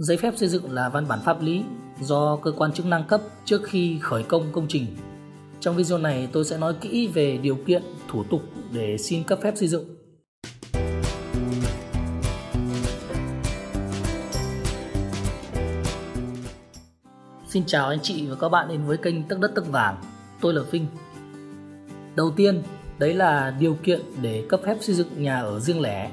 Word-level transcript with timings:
Giấy 0.00 0.16
phép 0.16 0.34
xây 0.36 0.48
dựng 0.48 0.72
là 0.72 0.88
văn 0.88 1.08
bản 1.08 1.18
pháp 1.24 1.42
lý 1.42 1.64
do 2.00 2.36
cơ 2.36 2.52
quan 2.52 2.72
chức 2.72 2.86
năng 2.86 3.04
cấp 3.04 3.20
trước 3.44 3.60
khi 3.64 3.98
khởi 4.02 4.22
công 4.22 4.52
công 4.52 4.66
trình. 4.68 4.86
Trong 5.60 5.76
video 5.76 5.98
này 5.98 6.28
tôi 6.32 6.44
sẽ 6.44 6.58
nói 6.58 6.74
kỹ 6.80 7.10
về 7.14 7.36
điều 7.36 7.56
kiện, 7.66 7.82
thủ 8.08 8.24
tục 8.30 8.42
để 8.72 8.98
xin 8.98 9.24
cấp 9.24 9.38
phép 9.42 9.54
xây 9.56 9.68
dựng. 9.68 9.84
Xin 17.48 17.66
chào 17.66 17.88
anh 17.88 18.00
chị 18.02 18.26
và 18.26 18.36
các 18.40 18.48
bạn 18.48 18.68
đến 18.68 18.84
với 18.86 18.96
kênh 18.96 19.22
Tắc 19.22 19.38
Đất 19.40 19.52
Tắc 19.54 19.66
Vàng. 19.66 19.96
Tôi 20.40 20.54
là 20.54 20.62
Vinh. 20.70 20.86
Đầu 22.16 22.30
tiên, 22.30 22.62
đấy 22.98 23.14
là 23.14 23.56
điều 23.60 23.74
kiện 23.74 24.00
để 24.22 24.44
cấp 24.48 24.60
phép 24.64 24.76
xây 24.80 24.94
dựng 24.94 25.22
nhà 25.22 25.40
ở 25.40 25.60
riêng 25.60 25.80
lẻ 25.80 26.10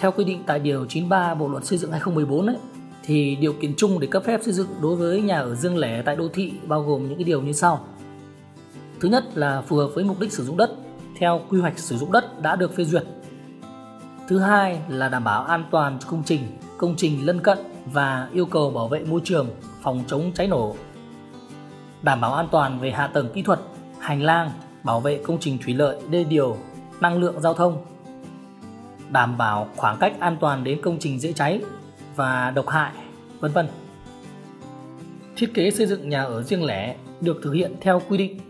theo 0.00 0.12
quy 0.12 0.24
định 0.24 0.42
tại 0.46 0.58
Điều 0.58 0.86
93 0.86 1.34
Bộ 1.34 1.48
Luật 1.48 1.64
Xây 1.64 1.78
dựng 1.78 1.90
2014 1.90 2.46
ấy, 2.46 2.56
thì 3.02 3.36
điều 3.36 3.52
kiện 3.52 3.74
chung 3.76 4.00
để 4.00 4.06
cấp 4.06 4.22
phép 4.26 4.40
xây 4.42 4.52
dựng 4.52 4.68
đối 4.82 4.96
với 4.96 5.22
nhà 5.22 5.40
ở 5.40 5.54
riêng 5.54 5.76
lẻ 5.76 6.02
tại 6.02 6.16
đô 6.16 6.28
thị 6.28 6.52
bao 6.66 6.82
gồm 6.82 7.08
những 7.08 7.18
cái 7.18 7.24
điều 7.24 7.42
như 7.42 7.52
sau. 7.52 7.86
Thứ 9.00 9.08
nhất 9.08 9.24
là 9.34 9.62
phù 9.62 9.76
hợp 9.76 9.88
với 9.94 10.04
mục 10.04 10.20
đích 10.20 10.32
sử 10.32 10.44
dụng 10.44 10.56
đất 10.56 10.70
theo 11.18 11.40
quy 11.48 11.60
hoạch 11.60 11.78
sử 11.78 11.96
dụng 11.96 12.12
đất 12.12 12.42
đã 12.42 12.56
được 12.56 12.76
phê 12.76 12.84
duyệt. 12.84 13.04
Thứ 14.28 14.38
hai 14.38 14.80
là 14.88 15.08
đảm 15.08 15.24
bảo 15.24 15.44
an 15.44 15.64
toàn 15.70 15.98
cho 15.98 16.08
công 16.10 16.22
trình, 16.26 16.40
công 16.78 16.96
trình 16.96 17.26
lân 17.26 17.40
cận 17.40 17.58
và 17.92 18.28
yêu 18.32 18.46
cầu 18.46 18.70
bảo 18.70 18.88
vệ 18.88 19.04
môi 19.04 19.20
trường, 19.24 19.48
phòng 19.82 20.04
chống 20.06 20.32
cháy 20.34 20.46
nổ. 20.46 20.76
Đảm 22.02 22.20
bảo 22.20 22.34
an 22.34 22.48
toàn 22.50 22.80
về 22.80 22.90
hạ 22.90 23.06
tầng 23.06 23.28
kỹ 23.34 23.42
thuật, 23.42 23.60
hành 23.98 24.22
lang, 24.22 24.50
bảo 24.84 25.00
vệ 25.00 25.20
công 25.26 25.38
trình 25.40 25.58
thủy 25.64 25.74
lợi, 25.74 25.96
đê 26.10 26.24
điều, 26.24 26.56
năng 27.00 27.18
lượng 27.18 27.40
giao 27.40 27.54
thông, 27.54 27.84
đảm 29.12 29.38
bảo 29.38 29.68
khoảng 29.76 29.96
cách 30.00 30.12
an 30.20 30.36
toàn 30.40 30.64
đến 30.64 30.80
công 30.82 30.98
trình 30.98 31.20
dễ 31.20 31.32
cháy 31.32 31.60
và 32.16 32.52
độc 32.54 32.68
hại, 32.68 32.92
vân 33.40 33.52
vân. 33.52 33.68
Thiết 35.36 35.54
kế 35.54 35.70
xây 35.70 35.86
dựng 35.86 36.08
nhà 36.08 36.22
ở 36.22 36.42
riêng 36.42 36.64
lẻ 36.64 36.96
được 37.20 37.40
thực 37.42 37.52
hiện 37.52 37.74
theo 37.80 38.02
quy 38.08 38.18
định. 38.18 38.40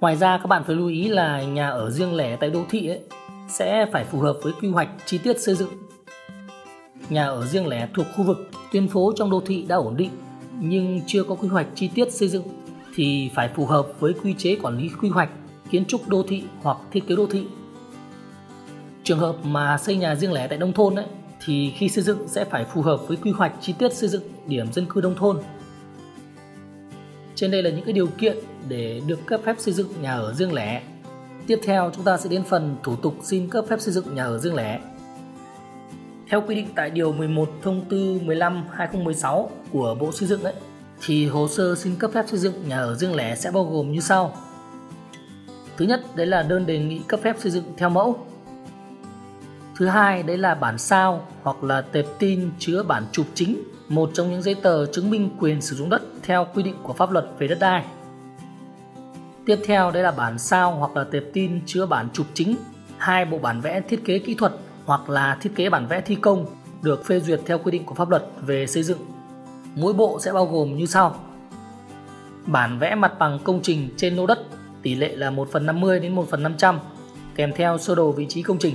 Ngoài 0.00 0.16
ra 0.16 0.38
các 0.38 0.46
bạn 0.46 0.64
phải 0.64 0.76
lưu 0.76 0.88
ý 0.88 1.08
là 1.08 1.42
nhà 1.42 1.68
ở 1.68 1.90
riêng 1.90 2.14
lẻ 2.14 2.36
tại 2.36 2.50
đô 2.50 2.64
thị 2.70 2.88
ấy, 2.88 3.00
sẽ 3.48 3.86
phải 3.92 4.04
phù 4.04 4.20
hợp 4.20 4.38
với 4.42 4.52
quy 4.60 4.68
hoạch 4.68 4.88
chi 5.06 5.18
tiết 5.18 5.40
xây 5.40 5.54
dựng. 5.54 5.72
Nhà 7.08 7.26
ở 7.26 7.46
riêng 7.46 7.66
lẻ 7.66 7.88
thuộc 7.94 8.06
khu 8.16 8.24
vực 8.24 8.50
tuyến 8.72 8.88
phố 8.88 9.12
trong 9.16 9.30
đô 9.30 9.42
thị 9.46 9.64
đã 9.68 9.76
ổn 9.76 9.96
định 9.96 10.10
nhưng 10.60 11.00
chưa 11.06 11.24
có 11.24 11.34
quy 11.34 11.48
hoạch 11.48 11.66
chi 11.74 11.90
tiết 11.94 12.12
xây 12.12 12.28
dựng 12.28 12.42
thì 12.94 13.30
phải 13.34 13.50
phù 13.56 13.66
hợp 13.66 13.86
với 14.00 14.12
quy 14.22 14.34
chế 14.38 14.56
quản 14.62 14.78
lý 14.78 14.90
quy 15.00 15.08
hoạch, 15.08 15.30
kiến 15.70 15.84
trúc 15.84 16.08
đô 16.08 16.22
thị 16.28 16.42
hoặc 16.62 16.76
thiết 16.90 17.06
kế 17.08 17.16
đô 17.16 17.26
thị 17.26 17.46
Trường 19.04 19.18
hợp 19.18 19.36
mà 19.44 19.78
xây 19.78 19.96
nhà 19.96 20.14
riêng 20.14 20.32
lẻ 20.32 20.46
tại 20.48 20.58
nông 20.58 20.72
thôn 20.72 20.94
ấy, 20.94 21.06
thì 21.44 21.72
khi 21.76 21.88
xây 21.88 22.04
dựng 22.04 22.28
sẽ 22.28 22.44
phải 22.44 22.64
phù 22.64 22.82
hợp 22.82 23.00
với 23.08 23.16
quy 23.16 23.30
hoạch 23.30 23.52
chi 23.60 23.74
tiết 23.78 23.94
xây 23.94 24.08
dựng 24.08 24.22
điểm 24.46 24.72
dân 24.72 24.86
cư 24.86 25.00
nông 25.00 25.14
thôn. 25.14 25.38
Trên 27.34 27.50
đây 27.50 27.62
là 27.62 27.70
những 27.70 27.84
cái 27.84 27.92
điều 27.92 28.06
kiện 28.06 28.36
để 28.68 29.00
được 29.06 29.26
cấp 29.26 29.40
phép 29.44 29.56
xây 29.58 29.74
dựng 29.74 29.88
nhà 30.02 30.12
ở 30.12 30.34
riêng 30.34 30.52
lẻ. 30.52 30.82
Tiếp 31.46 31.60
theo 31.62 31.90
chúng 31.94 32.04
ta 32.04 32.16
sẽ 32.16 32.30
đến 32.30 32.42
phần 32.44 32.76
thủ 32.82 32.96
tục 32.96 33.14
xin 33.22 33.48
cấp 33.48 33.64
phép 33.68 33.80
xây 33.80 33.94
dựng 33.94 34.14
nhà 34.14 34.24
ở 34.24 34.38
riêng 34.38 34.54
lẻ. 34.54 34.80
Theo 36.28 36.40
quy 36.40 36.54
định 36.54 36.68
tại 36.74 36.90
điều 36.90 37.12
11 37.12 37.50
thông 37.62 37.84
tư 37.88 38.20
15/2016 38.24 39.50
của 39.72 39.96
Bộ 40.00 40.12
Xây 40.12 40.28
dựng 40.28 40.42
ấy 40.42 40.54
thì 41.06 41.26
hồ 41.26 41.48
sơ 41.48 41.74
xin 41.74 41.96
cấp 41.96 42.10
phép 42.14 42.24
xây 42.28 42.38
dựng 42.38 42.68
nhà 42.68 42.78
ở 42.78 42.94
riêng 42.94 43.14
lẻ 43.14 43.34
sẽ 43.36 43.50
bao 43.50 43.64
gồm 43.64 43.92
như 43.92 44.00
sau. 44.00 44.36
Thứ 45.76 45.84
nhất 45.84 46.16
đấy 46.16 46.26
là 46.26 46.42
đơn 46.42 46.66
đề 46.66 46.78
nghị 46.78 47.00
cấp 47.08 47.20
phép 47.22 47.36
xây 47.38 47.50
dựng 47.50 47.64
theo 47.76 47.88
mẫu 47.88 48.26
Thứ 49.76 49.86
hai 49.86 50.22
đấy 50.22 50.38
là 50.38 50.54
bản 50.54 50.78
sao 50.78 51.26
hoặc 51.42 51.64
là 51.64 51.80
tệp 51.80 52.04
tin 52.18 52.50
chứa 52.58 52.82
bản 52.82 53.04
chụp 53.12 53.26
chính, 53.34 53.62
một 53.88 54.10
trong 54.14 54.30
những 54.30 54.42
giấy 54.42 54.54
tờ 54.54 54.86
chứng 54.86 55.10
minh 55.10 55.30
quyền 55.40 55.60
sử 55.60 55.76
dụng 55.76 55.90
đất 55.90 56.02
theo 56.22 56.46
quy 56.54 56.62
định 56.62 56.74
của 56.82 56.92
pháp 56.92 57.10
luật 57.10 57.26
về 57.38 57.48
đất 57.48 57.58
đai. 57.60 57.84
Tiếp 59.46 59.56
theo 59.66 59.90
đây 59.90 60.02
là 60.02 60.10
bản 60.10 60.38
sao 60.38 60.74
hoặc 60.74 60.96
là 60.96 61.04
tệp 61.04 61.22
tin 61.32 61.60
chứa 61.66 61.86
bản 61.86 62.08
chụp 62.12 62.26
chính, 62.34 62.56
hai 62.98 63.24
bộ 63.24 63.38
bản 63.38 63.60
vẽ 63.60 63.80
thiết 63.80 64.04
kế 64.04 64.18
kỹ 64.18 64.34
thuật 64.34 64.52
hoặc 64.84 65.10
là 65.10 65.36
thiết 65.40 65.52
kế 65.56 65.70
bản 65.70 65.86
vẽ 65.86 66.00
thi 66.00 66.14
công 66.14 66.46
được 66.82 67.04
phê 67.04 67.20
duyệt 67.20 67.40
theo 67.46 67.58
quy 67.58 67.70
định 67.70 67.84
của 67.84 67.94
pháp 67.94 68.10
luật 68.10 68.26
về 68.46 68.66
xây 68.66 68.82
dựng. 68.82 68.98
Mỗi 69.74 69.92
bộ 69.92 70.18
sẽ 70.20 70.32
bao 70.32 70.46
gồm 70.46 70.76
như 70.76 70.86
sau. 70.86 71.16
Bản 72.46 72.78
vẽ 72.78 72.94
mặt 72.94 73.18
bằng 73.18 73.38
công 73.44 73.62
trình 73.62 73.88
trên 73.96 74.16
lô 74.16 74.26
đất 74.26 74.38
tỷ 74.82 74.94
lệ 74.94 75.16
là 75.16 75.30
1 75.30 75.48
phần 75.52 75.66
50 75.66 76.00
đến 76.00 76.14
1 76.14 76.28
phần 76.30 76.42
500 76.42 76.78
kèm 77.34 77.52
theo 77.56 77.78
sơ 77.78 77.94
đồ 77.94 78.12
vị 78.12 78.26
trí 78.28 78.42
công 78.42 78.58
trình 78.58 78.74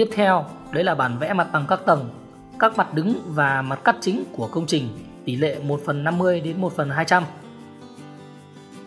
Tiếp 0.00 0.08
theo, 0.12 0.44
đấy 0.70 0.84
là 0.84 0.94
bản 0.94 1.18
vẽ 1.18 1.32
mặt 1.32 1.48
bằng 1.52 1.64
các 1.68 1.80
tầng, 1.86 2.10
các 2.58 2.76
mặt 2.76 2.94
đứng 2.94 3.14
và 3.26 3.62
mặt 3.62 3.84
cắt 3.84 3.96
chính 4.00 4.24
của 4.32 4.46
công 4.46 4.66
trình 4.66 4.88
tỷ 5.24 5.36
lệ 5.36 5.56
1 5.62 5.80
phần 5.84 6.04
50 6.04 6.40
đến 6.40 6.60
1 6.60 6.72
phần 6.76 6.90
200. 6.90 7.24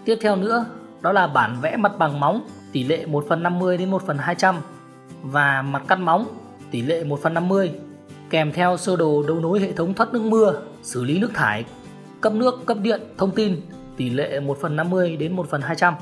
Tiếp 0.05 0.17
theo 0.21 0.35
nữa, 0.35 0.65
đó 1.01 1.11
là 1.11 1.27
bản 1.27 1.57
vẽ 1.61 1.77
mặt 1.77 1.91
bằng 1.97 2.19
móng 2.19 2.47
tỷ 2.71 2.83
lệ 2.83 3.05
1 3.05 3.25
phần 3.29 3.43
50 3.43 3.77
đến 3.77 3.91
1 3.91 4.01
phần 4.07 4.17
200 4.17 4.55
và 5.21 5.61
mặt 5.61 5.83
cắt 5.87 5.99
móng 5.99 6.25
tỷ 6.71 6.81
lệ 6.81 7.03
1 7.03 7.19
phần 7.21 7.33
50 7.33 7.71
kèm 8.29 8.51
theo 8.51 8.77
sơ 8.77 8.95
đồ 8.95 9.23
đấu 9.27 9.39
nối 9.39 9.59
hệ 9.59 9.71
thống 9.71 9.93
thoát 9.93 10.13
nước 10.13 10.21
mưa, 10.21 10.61
xử 10.81 11.03
lý 11.03 11.19
nước 11.19 11.31
thải, 11.33 11.65
cấp 12.21 12.33
nước, 12.33 12.65
cấp 12.65 12.77
điện, 12.81 13.01
thông 13.17 13.31
tin 13.31 13.61
tỷ 13.97 14.09
lệ 14.09 14.39
1 14.39 14.57
phần 14.61 14.75
50 14.75 15.17
đến 15.17 15.35
1 15.35 15.49
phần 15.49 15.61
200. 15.61 15.93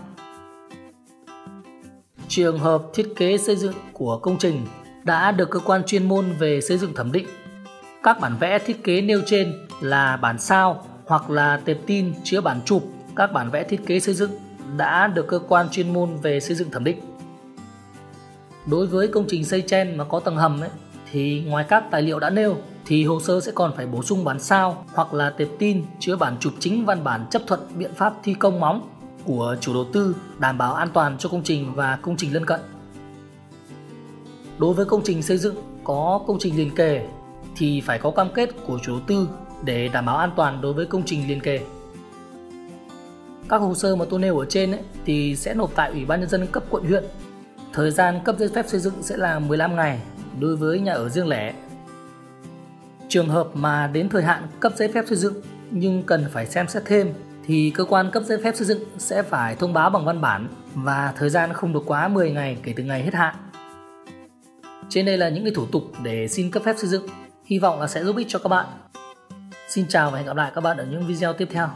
Trường 2.28 2.59
hợp 2.59 2.81
thiết 2.93 3.13
kế 3.16 3.38
xây 3.38 3.55
dựng 3.55 3.73
của 3.93 4.17
công 4.17 4.38
trình 4.38 4.66
đã 5.03 5.31
được 5.31 5.50
cơ 5.50 5.59
quan 5.59 5.84
chuyên 5.84 6.07
môn 6.07 6.25
về 6.39 6.62
xây 6.62 6.78
dựng 6.78 6.94
thẩm 6.94 7.12
định. 7.12 7.28
Các 8.03 8.19
bản 8.19 8.38
vẽ 8.39 8.59
thiết 8.59 8.84
kế 8.84 9.01
nêu 9.01 9.22
trên 9.25 9.53
là 9.81 10.17
bản 10.17 10.39
sao 10.39 10.85
hoặc 11.06 11.29
là 11.29 11.62
tệp 11.66 11.78
tin 11.85 12.13
chứa 12.23 12.41
bản 12.41 12.62
chụp 12.66 12.84
các 13.16 13.34
bản 13.34 13.50
vẽ 13.50 13.63
thiết 13.63 13.85
kế 13.85 14.00
xây 14.00 14.16
dựng 14.16 14.31
đã 14.78 15.07
được 15.07 15.28
cơ 15.28 15.40
quan 15.40 15.69
chuyên 15.69 15.94
môn 15.94 16.16
về 16.16 16.40
xây 16.40 16.56
dựng 16.56 16.72
thẩm 16.72 16.84
định. 16.84 17.00
Đối 18.66 18.88
với 18.88 19.07
công 19.07 19.25
trình 19.28 19.45
xây 19.45 19.61
chen 19.61 19.97
mà 19.97 20.03
có 20.03 20.19
tầng 20.19 20.38
hầm 20.38 20.61
ấy, 20.61 20.69
thì 21.11 21.44
ngoài 21.47 21.66
các 21.69 21.84
tài 21.91 22.01
liệu 22.01 22.19
đã 22.19 22.29
nêu 22.29 22.57
thì 22.85 23.06
hồ 23.06 23.19
sơ 23.19 23.41
sẽ 23.41 23.51
còn 23.56 23.73
phải 23.75 23.85
bổ 23.85 24.03
sung 24.03 24.23
bản 24.23 24.40
sao 24.40 24.85
hoặc 24.94 25.13
là 25.13 25.29
tệp 25.29 25.47
tin 25.59 25.85
chứa 26.00 26.16
bản 26.16 26.38
chụp 26.40 26.53
chính 26.59 26.85
văn 26.85 27.03
bản 27.03 27.25
chấp 27.31 27.41
thuận 27.47 27.59
biện 27.75 27.94
pháp 27.95 28.13
thi 28.23 28.34
công 28.34 28.59
móng 28.59 28.90
của 29.25 29.56
chủ 29.61 29.73
đầu 29.73 29.85
tư 29.94 30.16
đảm 30.40 30.57
bảo 30.57 30.73
an 30.73 30.90
toàn 30.94 31.17
cho 31.17 31.29
công 31.29 31.44
trình 31.44 31.73
và 31.73 32.00
công 32.01 32.17
trình 32.17 32.34
lân 32.34 32.45
cận. 32.45 32.59
Đối 34.57 34.73
với 34.73 34.85
công 34.85 35.01
trình 35.03 35.23
xây 35.23 35.38
dựng 35.38 35.56
có 35.84 36.22
công 36.28 36.38
trình 36.39 36.57
liền 36.57 36.75
kề 36.75 37.07
thì 37.56 37.81
phải 37.81 38.00
có 38.00 38.12
cam 38.12 38.28
kết 38.34 38.50
của 38.67 38.79
chủ 38.84 38.91
đầu 38.91 39.01
tư 39.07 39.29
để 39.63 39.88
đảm 39.88 40.06
bảo 40.06 40.17
an 40.17 40.31
toàn 40.35 40.62
đối 40.62 40.73
với 40.73 40.85
công 40.85 41.03
trình 41.06 41.28
liền 41.28 41.39
kề. 41.39 41.59
Các 43.50 43.57
hồ 43.57 43.75
sơ 43.75 43.95
mà 43.95 44.06
tôi 44.09 44.19
nêu 44.19 44.40
ở 44.40 44.45
trên 44.45 44.72
ấy, 44.72 44.81
thì 45.06 45.35
sẽ 45.35 45.53
nộp 45.53 45.72
tại 45.75 45.91
Ủy 45.91 46.06
ban 46.06 46.19
nhân 46.19 46.29
dân 46.29 46.47
cấp 46.47 46.63
quận 46.69 46.85
huyện. 46.85 47.03
Thời 47.73 47.91
gian 47.91 48.19
cấp 48.25 48.35
giấy 48.40 48.50
phép 48.56 48.66
xây 48.67 48.79
dựng 48.79 48.94
sẽ 49.01 49.17
là 49.17 49.40
15 49.40 49.75
ngày 49.75 50.00
đối 50.40 50.56
với 50.56 50.79
nhà 50.79 50.94
ở 50.94 51.09
riêng 51.09 51.28
lẻ. 51.28 51.53
Trường 53.09 53.29
hợp 53.29 53.47
mà 53.53 53.88
đến 53.88 54.09
thời 54.09 54.23
hạn 54.23 54.44
cấp 54.59 54.73
giấy 54.75 54.88
phép 54.88 55.06
xây 55.07 55.17
dựng 55.17 55.34
nhưng 55.72 56.03
cần 56.03 56.25
phải 56.31 56.45
xem 56.45 56.67
xét 56.67 56.84
thêm 56.85 57.13
thì 57.45 57.72
cơ 57.75 57.85
quan 57.85 58.11
cấp 58.11 58.23
giấy 58.25 58.38
phép 58.44 58.56
xây 58.56 58.67
dựng 58.67 58.84
sẽ 58.97 59.23
phải 59.23 59.56
thông 59.56 59.73
báo 59.73 59.90
bằng 59.90 60.06
văn 60.06 60.22
bản 60.22 60.47
và 60.75 61.13
thời 61.17 61.29
gian 61.29 61.53
không 61.53 61.73
được 61.73 61.84
quá 61.85 62.07
10 62.07 62.31
ngày 62.31 62.57
kể 62.63 62.73
từ 62.75 62.84
ngày 62.84 63.03
hết 63.03 63.13
hạn. 63.13 63.35
Trên 64.91 65.06
đây 65.06 65.18
là 65.18 65.29
những 65.29 65.44
cái 65.44 65.53
thủ 65.56 65.66
tục 65.66 65.84
để 66.03 66.28
xin 66.28 66.52
cấp 66.52 66.63
phép 66.66 66.75
xây 66.78 66.90
dựng. 66.90 67.07
Hy 67.46 67.59
vọng 67.59 67.79
là 67.79 67.88
sẽ 67.88 68.03
giúp 68.03 68.18
ích 68.18 68.28
cho 68.29 68.40
các 68.40 68.47
bạn. 68.50 68.66
Xin 69.69 69.88
chào 69.88 70.12
và 70.12 70.18
hẹn 70.18 70.28
gặp 70.28 70.35
lại 70.35 70.52
các 70.56 70.62
bạn 70.62 70.78
ở 70.78 70.85
những 70.85 71.07
video 71.07 71.34
tiếp 71.34 71.47
theo. 71.52 71.69